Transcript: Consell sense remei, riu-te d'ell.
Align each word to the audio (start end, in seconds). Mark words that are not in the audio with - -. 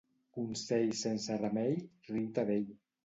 Consell 0.37 0.95
sense 1.01 1.37
remei, 1.43 1.77
riu-te 2.09 2.47
d'ell. 2.49 2.69